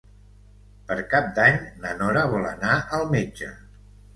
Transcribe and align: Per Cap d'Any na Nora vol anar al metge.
Per 0.87 0.97
Cap 1.11 1.27
d'Any 1.35 1.59
na 1.83 1.93
Nora 2.01 2.25
vol 2.35 2.51
anar 2.55 2.81
al 3.01 3.07
metge. 3.17 3.53